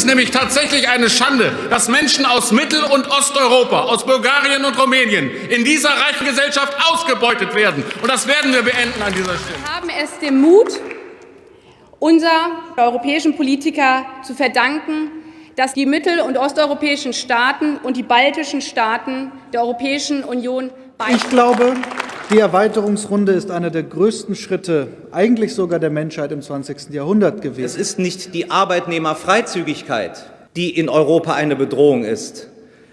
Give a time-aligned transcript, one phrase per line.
[0.00, 5.30] es nämlich tatsächlich eine Schande, dass Menschen aus Mittel- und Osteuropa, aus Bulgarien und Rumänien
[5.50, 7.84] in dieser reichen Gesellschaft ausgebeutet werden.
[8.00, 9.58] Und das werden wir beenden an dieser Stelle.
[9.62, 10.80] Wir haben es dem Mut
[11.98, 15.10] unserer europäischen Politiker zu verdanken,
[15.56, 20.70] dass die mittel- und osteuropäischen Staaten und die baltischen Staaten der Europäischen Union
[21.14, 21.74] Ich glaube,
[22.30, 26.90] die Erweiterungsrunde ist einer der größten Schritte, eigentlich sogar der Menschheit im 20.
[26.90, 27.64] Jahrhundert gewesen.
[27.64, 32.48] Es ist nicht die Arbeitnehmerfreizügigkeit, die in Europa eine Bedrohung ist.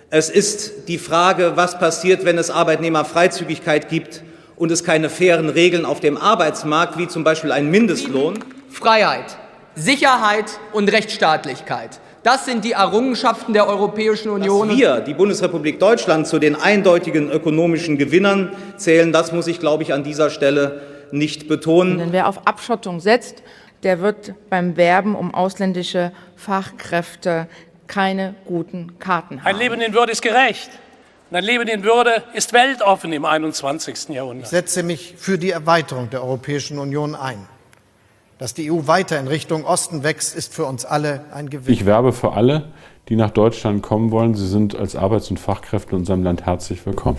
[0.10, 4.24] Es ist die Frage, was passiert, wenn es Arbeitnehmerfreizügigkeit gibt
[4.56, 8.40] und es keine fairen Regeln auf dem Arbeitsmarkt, wie zum Beispiel einen Mindestlohn.
[8.70, 9.38] Freiheit,
[9.76, 12.00] Sicherheit und Rechtsstaatlichkeit.
[12.28, 14.68] Das sind die Errungenschaften der Europäischen Union.
[14.68, 19.84] Dass wir, die Bundesrepublik Deutschland, zu den eindeutigen ökonomischen Gewinnern zählen, das muss ich, glaube
[19.84, 22.00] ich, an dieser Stelle nicht betonen.
[22.00, 23.44] Denn wer auf Abschottung setzt,
[23.84, 27.48] der wird beim Werben um ausländische Fachkräfte
[27.88, 29.48] keine guten Karten haben.
[29.48, 30.70] Ein Leben in Würde ist gerecht.
[31.32, 34.10] Und ein Leben in Würde ist weltoffen im 21.
[34.10, 34.48] Jahrhundert.
[34.48, 37.48] Ich setze mich für die Erweiterung der Europäischen Union ein.
[38.38, 41.74] Dass die EU weiter in Richtung Osten wächst, ist für uns alle ein Gewinn.
[41.74, 42.72] Ich werbe für alle,
[43.10, 44.36] die nach Deutschland kommen wollen.
[44.36, 47.18] Sie sind als Arbeits- und Fachkräfte in unserem Land herzlich willkommen.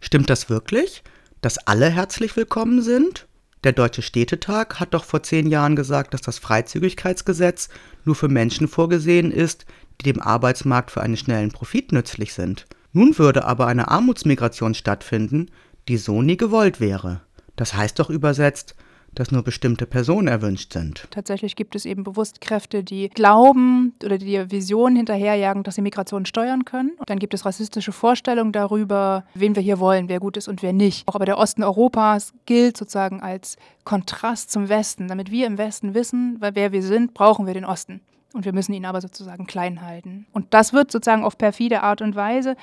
[0.00, 1.02] Stimmt das wirklich,
[1.40, 3.26] dass alle herzlich willkommen sind?
[3.64, 7.68] Der Deutsche Städtetag hat doch vor zehn Jahren gesagt, dass das Freizügigkeitsgesetz
[8.04, 9.66] nur für Menschen vorgesehen ist,
[10.00, 12.66] die dem Arbeitsmarkt für einen schnellen Profit nützlich sind.
[12.92, 15.50] Nun würde aber eine Armutsmigration stattfinden,
[15.88, 17.22] die so nie gewollt wäre.
[17.56, 18.76] Das heißt doch übersetzt,
[19.14, 21.06] dass nur bestimmte Personen erwünscht sind.
[21.10, 25.82] Tatsächlich gibt es eben bewusst Kräfte, die glauben oder die der Vision hinterherjagen, dass sie
[25.82, 26.92] Migration steuern können.
[26.98, 30.62] Und dann gibt es rassistische Vorstellungen darüber, wen wir hier wollen, wer gut ist und
[30.62, 31.06] wer nicht.
[31.08, 35.08] Auch aber der Osten Europas gilt sozusagen als Kontrast zum Westen.
[35.08, 38.00] Damit wir im Westen wissen, wer wir sind, brauchen wir den Osten.
[38.32, 40.26] Und wir müssen ihn aber sozusagen klein halten.
[40.32, 42.56] Und das wird sozusagen auf perfide Art und Weise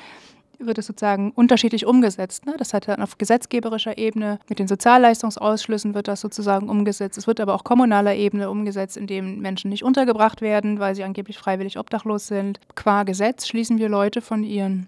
[0.59, 2.45] wird es sozusagen unterschiedlich umgesetzt.
[2.45, 2.55] Ne?
[2.57, 7.17] Das hat dann auf gesetzgeberischer Ebene, mit den Sozialleistungsausschlüssen wird das sozusagen umgesetzt.
[7.17, 11.37] Es wird aber auch kommunaler Ebene umgesetzt, indem Menschen nicht untergebracht werden, weil sie angeblich
[11.37, 12.59] freiwillig obdachlos sind.
[12.75, 14.87] Qua Gesetz schließen wir Leute von ihren,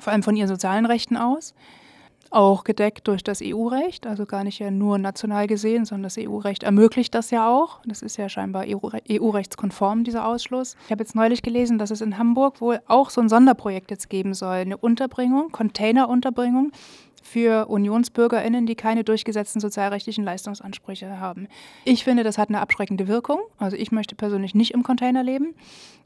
[0.00, 1.54] vor allem von ihren sozialen Rechten aus
[2.34, 6.62] auch gedeckt durch das EU-Recht, also gar nicht ja nur national gesehen, sondern das EU-Recht
[6.62, 7.80] ermöglicht das ja auch.
[7.86, 10.76] Das ist ja scheinbar EU-rechtskonform, dieser Ausschluss.
[10.86, 14.10] Ich habe jetzt neulich gelesen, dass es in Hamburg wohl auch so ein Sonderprojekt jetzt
[14.10, 16.72] geben soll, eine Unterbringung, Containerunterbringung
[17.22, 21.48] für UnionsbürgerInnen, die keine durchgesetzten sozialrechtlichen Leistungsansprüche haben.
[21.84, 23.40] Ich finde, das hat eine abschreckende Wirkung.
[23.58, 25.54] Also ich möchte persönlich nicht im Container leben.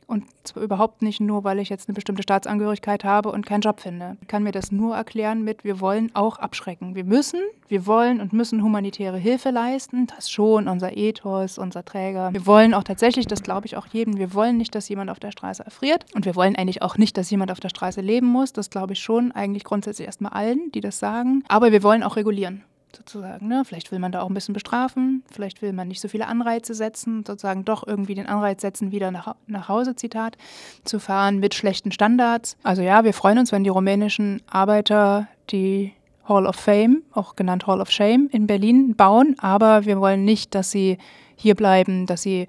[0.08, 3.78] Und zwar überhaupt nicht nur, weil ich jetzt eine bestimmte Staatsangehörigkeit habe und keinen Job
[3.80, 4.16] finde.
[4.22, 6.94] Ich kann mir das nur erklären mit, wir wollen auch abschrecken.
[6.94, 10.06] Wir müssen, wir wollen und müssen humanitäre Hilfe leisten.
[10.06, 12.32] Das schon, unser Ethos, unser Träger.
[12.32, 15.20] Wir wollen auch tatsächlich, das glaube ich auch jedem, wir wollen nicht, dass jemand auf
[15.20, 16.06] der Straße erfriert.
[16.14, 18.54] Und wir wollen eigentlich auch nicht, dass jemand auf der Straße leben muss.
[18.54, 21.44] Das glaube ich schon, eigentlich grundsätzlich erstmal allen, die das sagen.
[21.48, 22.64] Aber wir wollen auch regulieren
[22.98, 23.48] sozusagen.
[23.48, 23.62] Ne?
[23.64, 26.74] Vielleicht will man da auch ein bisschen bestrafen, vielleicht will man nicht so viele Anreize
[26.74, 30.36] setzen, sozusagen doch irgendwie den Anreiz setzen, wieder nach, nach Hause, Zitat,
[30.84, 32.56] zu fahren mit schlechten Standards.
[32.62, 35.92] Also ja, wir freuen uns, wenn die rumänischen Arbeiter die
[36.24, 40.54] Hall of Fame, auch genannt Hall of Shame, in Berlin bauen, aber wir wollen nicht,
[40.54, 40.98] dass sie
[41.36, 42.48] hier bleiben, dass sie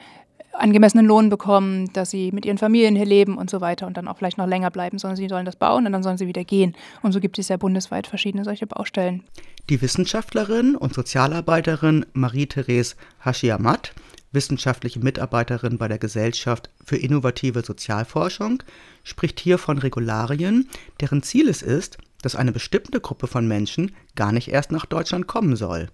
[0.60, 4.08] angemessenen Lohn bekommen, dass sie mit ihren Familien hier leben und so weiter und dann
[4.08, 6.44] auch vielleicht noch länger bleiben, sondern sie sollen das bauen und dann sollen sie wieder
[6.44, 6.76] gehen.
[7.02, 9.24] Und so gibt es ja bundesweit verschiedene solche Baustellen.
[9.70, 13.94] Die Wissenschaftlerin und Sozialarbeiterin Marie-Therese Haschiamat,
[14.32, 18.64] wissenschaftliche Mitarbeiterin bei der Gesellschaft für innovative Sozialforschung,
[19.04, 20.70] spricht hier von Regularien,
[21.02, 25.28] deren Ziel es ist, dass eine bestimmte Gruppe von Menschen gar nicht erst nach Deutschland
[25.28, 25.90] kommen soll,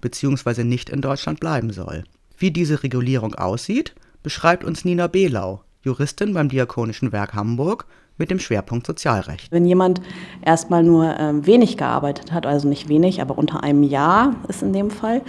[0.00, 2.04] beziehungsweise nicht in Deutschland bleiben soll.
[2.36, 3.94] Wie diese Regulierung aussieht,
[4.24, 7.86] beschreibt uns Nina Behlau, Juristin beim Diakonischen Werk Hamburg
[8.16, 9.52] mit dem Schwerpunkt Sozialrecht.
[9.52, 10.00] Wenn jemand
[10.42, 14.72] erstmal nur äh, wenig gearbeitet hat, also nicht wenig, aber unter einem Jahr ist in
[14.72, 15.20] dem Fall,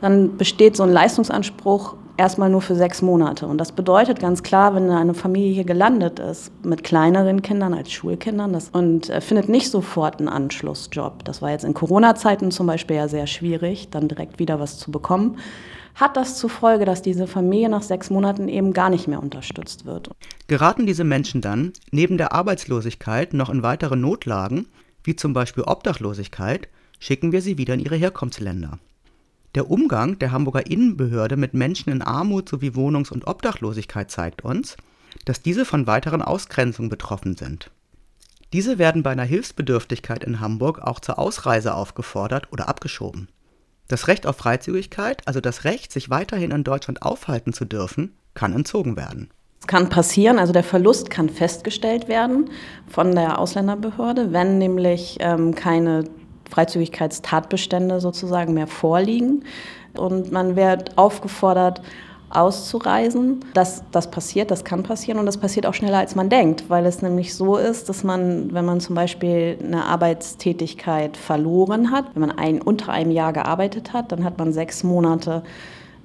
[0.00, 3.46] dann besteht so ein Leistungsanspruch erstmal nur für sechs Monate.
[3.46, 7.90] Und das bedeutet ganz klar, wenn eine Familie hier gelandet ist, mit kleineren Kindern als
[7.90, 12.66] Schulkindern das, und äh, findet nicht sofort einen Anschlussjob, das war jetzt in Corona-Zeiten zum
[12.66, 15.38] Beispiel ja sehr schwierig, dann direkt wieder was zu bekommen,
[15.94, 19.84] hat das zur Folge, dass diese Familie nach sechs Monaten eben gar nicht mehr unterstützt
[19.84, 20.10] wird.
[20.48, 24.66] Geraten diese Menschen dann neben der Arbeitslosigkeit noch in weitere Notlagen,
[25.04, 26.68] wie zum Beispiel Obdachlosigkeit,
[26.98, 28.78] schicken wir sie wieder in ihre Herkunftsländer.
[29.54, 34.76] Der Umgang der Hamburger Innenbehörde mit Menschen in Armut sowie Wohnungs- und Obdachlosigkeit zeigt uns,
[35.26, 37.70] dass diese von weiteren Ausgrenzungen betroffen sind.
[38.52, 43.28] Diese werden bei einer Hilfsbedürftigkeit in Hamburg auch zur Ausreise aufgefordert oder abgeschoben.
[43.92, 48.54] Das Recht auf Freizügigkeit, also das Recht, sich weiterhin in Deutschland aufhalten zu dürfen, kann
[48.54, 49.28] entzogen werden.
[49.60, 52.48] Es kann passieren, also der Verlust kann festgestellt werden
[52.88, 56.04] von der Ausländerbehörde, wenn nämlich ähm, keine
[56.50, 59.44] Freizügigkeitstatbestände sozusagen mehr vorliegen.
[59.92, 61.82] Und man wird aufgefordert,
[62.32, 63.44] auszureisen.
[63.54, 66.86] Das, das passiert, das kann passieren und das passiert auch schneller, als man denkt, weil
[66.86, 72.20] es nämlich so ist, dass man, wenn man zum Beispiel eine Arbeitstätigkeit verloren hat, wenn
[72.20, 75.42] man ein, unter einem Jahr gearbeitet hat, dann hat man sechs Monate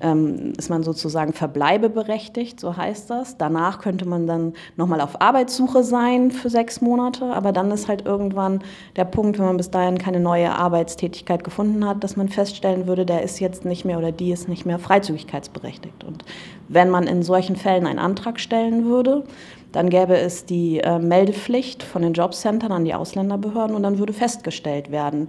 [0.02, 3.38] ähm, ist man sozusagen verbleibeberechtigt, so heißt das.
[3.38, 8.06] Danach könnte man dann nochmal auf Arbeitssuche sein für sechs Monate, aber dann ist halt
[8.06, 8.62] irgendwann
[8.96, 13.06] der Punkt, wenn man bis dahin keine neue Arbeitstätigkeit gefunden hat, dass man feststellen würde,
[13.06, 16.04] der ist jetzt nicht mehr oder die ist nicht mehr freizügigkeitsberechtigt.
[16.04, 16.24] Und
[16.68, 19.24] wenn man in solchen Fällen einen Antrag stellen würde,
[19.72, 24.14] dann gäbe es die äh, Meldepflicht von den Jobcentern an die Ausländerbehörden und dann würde
[24.14, 25.28] festgestellt werden,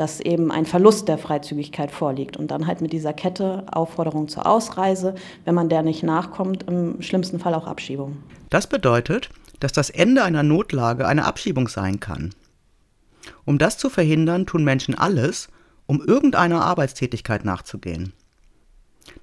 [0.00, 4.46] dass eben ein Verlust der Freizügigkeit vorliegt und dann halt mit dieser Kette Aufforderung zur
[4.46, 5.14] Ausreise,
[5.44, 8.16] wenn man der nicht nachkommt, im schlimmsten Fall auch Abschiebung.
[8.48, 9.30] Das bedeutet,
[9.60, 12.30] dass das Ende einer Notlage eine Abschiebung sein kann.
[13.44, 15.48] Um das zu verhindern, tun Menschen alles,
[15.86, 18.12] um irgendeiner Arbeitstätigkeit nachzugehen.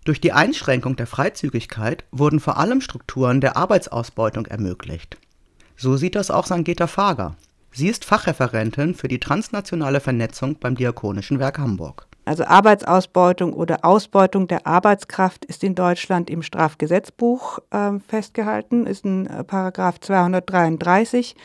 [0.04, 5.18] Durch die Einschränkung der Freizügigkeit wurden vor allem Strukturen der Arbeitsausbeutung ermöglicht.
[5.77, 7.38] So sieht das auch Sangeta Fager.
[7.77, 12.07] Sie ist Fachreferentin für die transnationale Vernetzung beim Diakonischen Werk Hamburg.
[12.24, 19.27] Also Arbeitsausbeutung oder Ausbeutung der Arbeitskraft ist in Deutschland im Strafgesetzbuch äh, festgehalten, ist ein
[19.27, 21.36] äh, Paragraph 233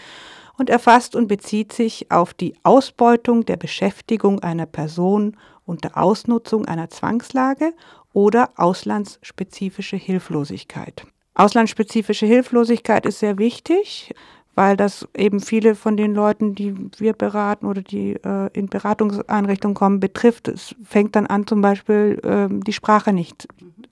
[0.57, 6.91] und erfasst und bezieht sich auf die Ausbeutung der Beschäftigung einer Person unter Ausnutzung einer
[6.91, 7.73] Zwangslage
[8.13, 11.05] oder auslandsspezifische Hilflosigkeit.
[11.35, 14.15] Auslandsspezifische Hilflosigkeit ist sehr wichtig
[14.55, 19.75] weil das eben viele von den Leuten, die wir beraten oder die äh, in Beratungseinrichtungen
[19.75, 20.49] kommen, betrifft.
[20.49, 23.49] Es fängt dann an, zum Beispiel äh, die Sprache nicht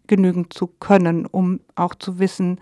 [0.06, 2.60] genügend zu können, um auch zu wissen,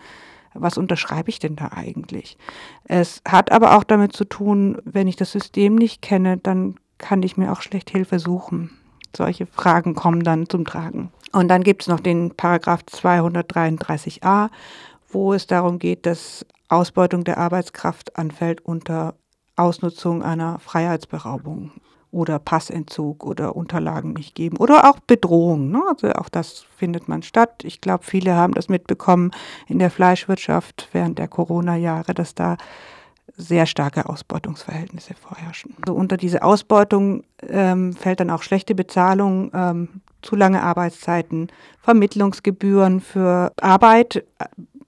[0.53, 2.37] was unterschreibe ich denn da eigentlich.
[2.85, 7.23] Es hat aber auch damit zu tun, wenn ich das System nicht kenne, dann kann
[7.23, 8.71] ich mir auch schlecht Hilfe suchen.
[9.15, 11.11] Solche Fragen kommen dann zum Tragen.
[11.33, 14.49] Und dann gibt es noch den Paragraph 233a,
[15.09, 19.15] wo es darum geht, dass Ausbeutung der Arbeitskraft anfällt unter
[19.57, 21.73] Ausnutzung einer Freiheitsberaubung
[22.11, 25.71] oder Passentzug oder Unterlagen nicht geben oder auch Bedrohung.
[25.71, 25.83] Ne?
[25.89, 27.65] Also auch das findet man statt.
[27.65, 29.31] Ich glaube, viele haben das mitbekommen
[29.67, 32.57] in der Fleischwirtschaft während der Corona-Jahre, dass da
[33.37, 35.75] sehr starke Ausbeutungsverhältnisse vorherrschen.
[35.83, 41.49] Also unter diese Ausbeutung ähm, fällt dann auch schlechte Bezahlung, ähm, zu lange Arbeitszeiten,
[41.81, 44.25] Vermittlungsgebühren für Arbeit,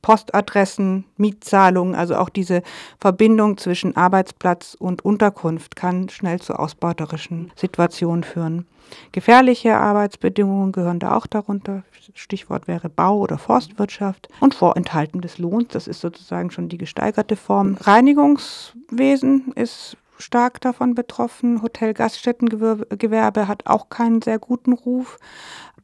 [0.02, 2.62] Postadressen, Mietzahlungen, also auch diese
[3.00, 8.66] Verbindung zwischen Arbeitsplatz und Unterkunft kann schnell zu ausbeuterischen Situationen führen.
[9.12, 11.82] Gefährliche Arbeitsbedingungen gehören da auch darunter.
[12.14, 14.28] Stichwort wäre Bau- oder Forstwirtschaft.
[14.40, 17.76] Und Vorenthalten des Lohns, das ist sozusagen schon die gesteigerte Form.
[17.80, 21.62] Reinigungswesen ist stark davon betroffen.
[21.62, 25.18] Hotel-Gaststättengewerbe hat auch keinen sehr guten Ruf.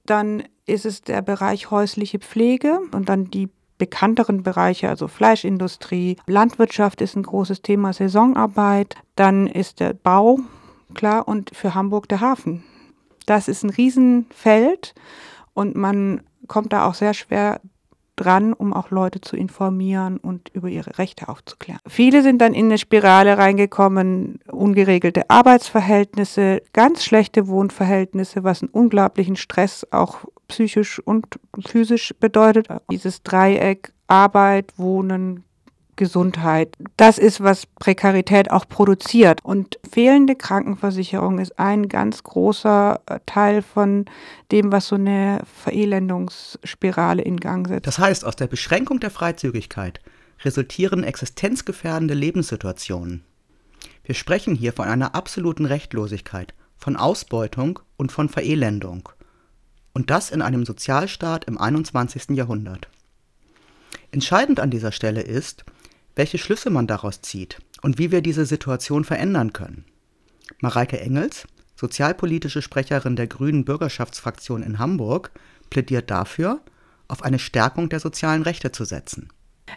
[0.07, 3.49] Dann ist es der Bereich häusliche Pflege und dann die
[3.79, 10.39] bekannteren Bereiche, also Fleischindustrie, Landwirtschaft ist ein großes Thema, Saisonarbeit, dann ist der Bau,
[10.95, 12.65] klar, und für Hamburg der Hafen.
[13.27, 14.95] Das ist ein Riesenfeld
[15.55, 17.61] und man kommt da auch sehr schwer
[18.17, 21.81] dran, um auch Leute zu informieren und über ihre Rechte aufzuklären.
[21.87, 29.37] Viele sind dann in eine Spirale reingekommen, ungeregelte Arbeitsverhältnisse, ganz schlechte Wohnverhältnisse, was einen unglaublichen
[29.37, 31.27] Stress auch psychisch und
[31.67, 32.69] physisch bedeutet.
[32.91, 35.45] Dieses Dreieck Arbeit, Wohnen,
[35.97, 36.77] Gesundheit.
[36.97, 39.41] Das ist, was Prekarität auch produziert.
[39.45, 44.07] Und fehlende Krankenversicherung ist ein ganz großer äh, Teil von
[44.53, 47.87] dem, was so eine Verelendungsspirale in Gang setzt.
[47.87, 50.01] Das heißt, aus der Beschränkung der Freizügigkeit
[50.45, 53.23] resultieren existenzgefährdende Lebenssituationen.
[54.05, 59.09] Wir sprechen hier von einer absoluten Rechtlosigkeit, von Ausbeutung und von Verelendung.
[59.95, 62.31] Und das in einem Sozialstaat im 21.
[62.31, 62.89] Jahrhundert.
[64.11, 65.65] Entscheidend an dieser Stelle ist,
[66.17, 69.85] welche Schlüsse man daraus zieht und wie wir diese Situation verändern können.
[70.61, 75.31] Mareike Engels, sozialpolitische Sprecherin der Grünen Bürgerschaftsfraktion in Hamburg,
[75.71, 76.61] plädiert dafür,
[77.09, 79.29] auf eine Stärkung der sozialen Rechte zu setzen.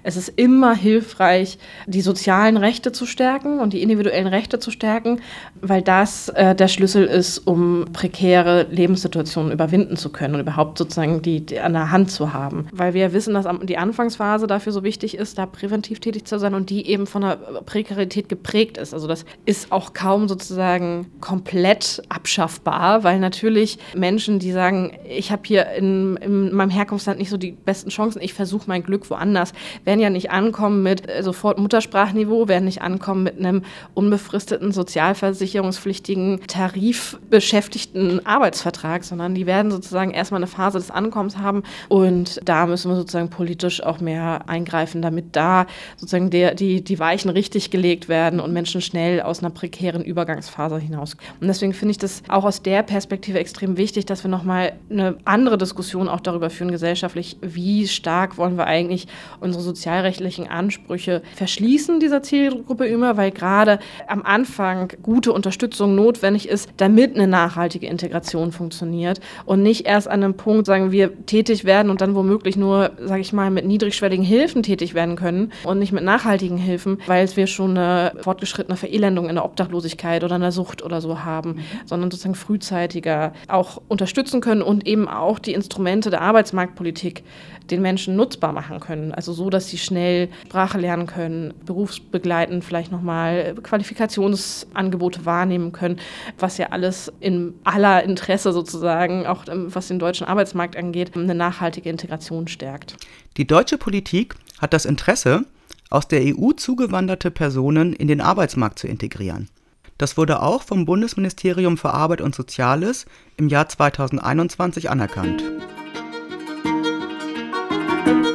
[0.04, 5.22] Es ist immer hilfreich, die sozialen Rechte zu stärken und die individuellen Rechte zu stärken,
[5.62, 11.22] weil das äh, der Schlüssel ist, um prekäre Lebenssituationen überwinden zu können und überhaupt sozusagen
[11.22, 12.68] die, die, an der Hand zu haben.
[12.72, 16.54] Weil wir wissen, dass die Anfangsphase dafür so wichtig ist, da präventiv tätig zu sein
[16.54, 18.94] und die eben von der Prekarität geprägt ist.
[18.94, 25.42] Also das ist auch kaum sozusagen komplett abschaffbar, weil natürlich Menschen, die sagen, ich habe
[25.46, 29.54] hier in, in meinem Herkunftsland nicht so die besten Chancen, ich versuche mein Glück woanders,
[29.84, 36.42] werden ja nicht ankommen mit äh, sofort Muttersprachniveau, werden nicht ankommen mit einem unbefristeten sozialversicherungspflichtigen
[36.48, 42.92] tarifbeschäftigten Arbeitsvertrag, sondern die werden sozusagen erstmal eine Phase des Ankommens haben und da müssen
[42.92, 45.66] wir sozusagen politisch auch mehr eingreifen, damit da
[45.96, 50.80] sozusagen der, die, die Weichen richtig gelegt werden und Menschen schnell aus einer prekären Übergangsphase
[50.80, 51.16] hinaus.
[51.40, 55.18] Und deswegen finde ich das auch aus der Perspektive extrem wichtig, dass wir nochmal eine
[55.26, 59.08] andere Diskussion auch darüber führen, gesellschaftlich, wie stark wollen wir eigentlich
[59.40, 66.70] unsere sozialrechtlichen Ansprüche verschließen dieser Zielgruppe immer, weil gerade am Anfang gute Unterstützung notwendig ist,
[66.78, 71.90] damit eine nachhaltige Integration funktioniert und nicht erst an einem Punkt, sagen wir, tätig werden
[71.90, 75.92] und dann womöglich nur, sage ich mal, mit niedrigschwelligen Hilfen tätig werden können und nicht
[75.92, 80.52] mit nachhaltigen Hilfen, weil wir schon eine fortgeschrittene Verelendung in der Obdachlosigkeit oder in der
[80.52, 86.10] Sucht oder so haben, sondern sozusagen frühzeitiger auch unterstützen können und eben auch die Instrumente
[86.10, 87.24] der Arbeitsmarktpolitik
[87.70, 89.14] den Menschen nutzbar machen können.
[89.14, 95.98] Also so, dass sie schnell Sprache lernen können, berufsbegleitend vielleicht nochmal Qualifikationsangebote wahrnehmen können,
[96.38, 101.34] was ja alles in aller Interesse sozusagen, auch ähm, was den deutschen Arbeitsmarkt angeht, eine
[101.34, 102.98] nachhaltige Integration stärkt.
[103.38, 105.46] Die deutsche Politik hat das Interesse,
[105.90, 109.50] aus der EU zugewanderte Personen in den Arbeitsmarkt zu integrieren.
[109.98, 115.44] Das wurde auch vom Bundesministerium für Arbeit und Soziales im Jahr 2021 anerkannt.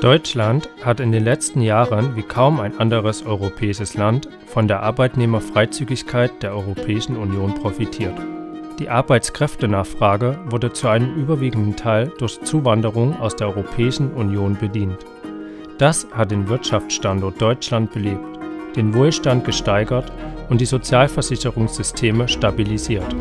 [0.02, 6.42] Deutschland hat in den letzten Jahren wie kaum ein anderes europäisches Land von der Arbeitnehmerfreizügigkeit
[6.42, 8.18] der Europäischen Union profitiert.
[8.80, 14.98] Die Arbeitskräftenachfrage wurde zu einem überwiegenden Teil durch Zuwanderung aus der Europäischen Union bedient.
[15.78, 18.40] Das hat den Wirtschaftsstandort Deutschland belebt,
[18.74, 20.10] den Wohlstand gesteigert
[20.48, 23.14] und die Sozialversicherungssysteme stabilisiert.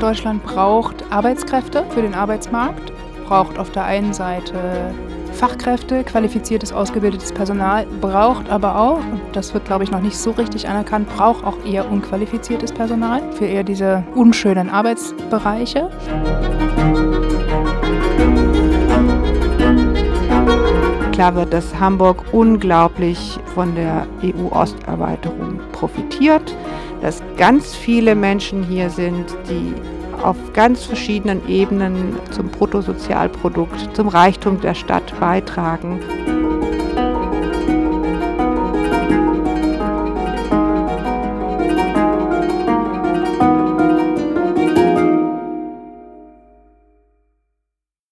[0.00, 2.92] Deutschland braucht Arbeitskräfte für den Arbeitsmarkt,
[3.26, 4.54] braucht auf der einen Seite
[5.32, 10.30] Fachkräfte, qualifiziertes, ausgebildetes Personal, braucht aber auch, und das wird, glaube ich, noch nicht so
[10.30, 15.90] richtig anerkannt, braucht auch eher unqualifiziertes Personal für eher diese unschönen Arbeitsbereiche.
[21.16, 26.54] Klar wird, dass Hamburg unglaublich von der EU-Osterweiterung profitiert,
[27.00, 29.72] dass ganz viele Menschen hier sind, die
[30.22, 36.00] auf ganz verschiedenen Ebenen zum Bruttosozialprodukt, zum Reichtum der Stadt beitragen.